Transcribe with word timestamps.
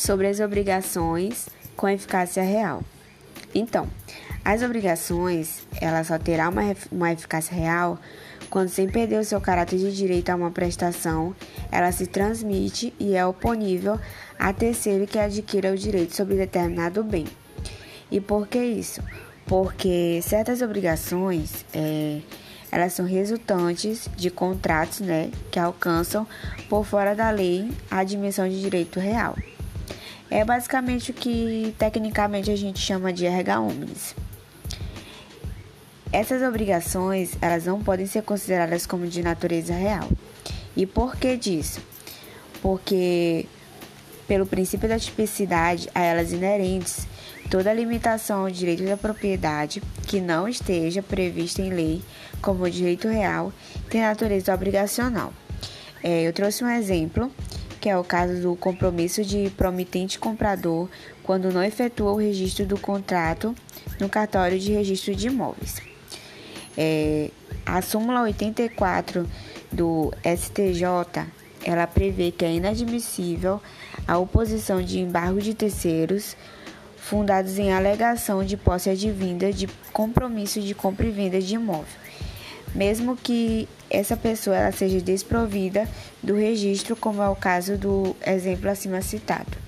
sobre 0.00 0.28
as 0.28 0.40
obrigações 0.40 1.50
com 1.76 1.86
eficácia 1.86 2.42
real. 2.42 2.82
Então, 3.54 3.86
as 4.42 4.62
obrigações, 4.62 5.66
ela 5.78 6.02
só 6.02 6.18
terá 6.18 6.48
uma, 6.48 6.62
uma 6.90 7.12
eficácia 7.12 7.54
real 7.54 7.98
quando, 8.48 8.70
sem 8.70 8.88
perder 8.88 9.20
o 9.20 9.24
seu 9.24 9.40
caráter 9.42 9.78
de 9.78 9.94
direito 9.94 10.30
a 10.30 10.34
uma 10.34 10.50
prestação, 10.50 11.36
ela 11.70 11.92
se 11.92 12.06
transmite 12.06 12.94
e 12.98 13.14
é 13.14 13.26
oponível 13.26 14.00
a 14.38 14.52
terceiro 14.54 15.06
que 15.06 15.18
adquira 15.18 15.70
o 15.70 15.76
direito 15.76 16.16
sobre 16.16 16.34
determinado 16.34 17.04
bem. 17.04 17.26
E 18.10 18.20
por 18.20 18.48
que 18.48 18.58
isso? 18.58 19.02
Porque 19.44 20.20
certas 20.22 20.62
obrigações, 20.62 21.66
é, 21.74 22.20
elas 22.72 22.94
são 22.94 23.04
resultantes 23.04 24.08
de 24.16 24.30
contratos 24.30 25.00
né, 25.00 25.30
que 25.50 25.58
alcançam 25.58 26.26
por 26.70 26.86
fora 26.86 27.14
da 27.14 27.30
lei 27.30 27.70
a 27.90 28.02
dimensão 28.02 28.48
de 28.48 28.58
direito 28.60 28.98
real. 28.98 29.36
É 30.30 30.44
basicamente 30.44 31.10
o 31.10 31.14
que 31.14 31.74
tecnicamente 31.76 32.50
a 32.50 32.56
gente 32.56 32.78
chama 32.78 33.12
de 33.12 33.26
erga 33.26 33.60
omnes. 33.60 34.14
Essas 36.12 36.42
obrigações, 36.42 37.32
elas 37.40 37.66
não 37.66 37.82
podem 37.82 38.06
ser 38.06 38.22
consideradas 38.22 38.86
como 38.86 39.06
de 39.06 39.22
natureza 39.22 39.74
real. 39.74 40.08
E 40.76 40.86
por 40.86 41.16
que 41.16 41.36
disso? 41.36 41.80
Porque 42.62 43.46
pelo 44.28 44.46
princípio 44.46 44.88
da 44.88 44.98
tipicidade 44.98 45.88
a 45.92 46.00
elas 46.00 46.32
inerentes, 46.32 47.08
toda 47.50 47.72
limitação 47.74 48.42
ao 48.42 48.50
direito 48.50 48.84
da 48.84 48.96
propriedade 48.96 49.82
que 50.06 50.20
não 50.20 50.46
esteja 50.46 51.02
prevista 51.02 51.60
em 51.60 51.70
lei 51.70 52.02
como 52.40 52.70
direito 52.70 53.08
real 53.08 53.52
tem 53.88 54.00
natureza 54.00 54.54
obrigacional. 54.54 55.32
É, 56.02 56.22
eu 56.22 56.32
trouxe 56.32 56.62
um 56.62 56.68
exemplo 56.68 57.30
que 57.80 57.88
é 57.88 57.96
o 57.96 58.04
caso 58.04 58.40
do 58.42 58.54
compromisso 58.54 59.24
de 59.24 59.50
promitente 59.56 60.18
comprador 60.18 60.88
quando 61.22 61.50
não 61.50 61.62
efetua 61.62 62.12
o 62.12 62.16
registro 62.16 62.66
do 62.66 62.78
contrato 62.78 63.54
no 63.98 64.08
cartório 64.08 64.58
de 64.58 64.72
registro 64.72 65.14
de 65.14 65.28
imóveis. 65.28 65.80
É, 66.76 67.30
a 67.64 67.80
súmula 67.80 68.22
84 68.22 69.28
do 69.72 70.12
STJ 70.24 71.26
ela 71.64 71.86
prevê 71.86 72.30
que 72.30 72.44
é 72.44 72.52
inadmissível 72.52 73.60
a 74.06 74.18
oposição 74.18 74.82
de 74.82 74.98
embargo 74.98 75.40
de 75.40 75.54
terceiros 75.54 76.36
fundados 76.96 77.58
em 77.58 77.72
alegação 77.72 78.44
de 78.44 78.56
posse 78.56 78.90
advinda 78.90 79.52
de 79.52 79.66
compromisso 79.92 80.60
de 80.60 80.74
compra 80.74 81.06
e 81.06 81.10
venda 81.10 81.40
de 81.40 81.54
imóvel 81.54 82.00
mesmo 82.74 83.16
que 83.16 83.68
essa 83.90 84.16
pessoa 84.16 84.56
ela 84.56 84.72
seja 84.72 85.00
desprovida 85.00 85.88
do 86.22 86.34
registro, 86.34 86.94
como 86.96 87.22
é 87.22 87.28
o 87.28 87.36
caso 87.36 87.76
do 87.76 88.16
exemplo 88.24 88.70
acima 88.70 89.02
citado. 89.02 89.59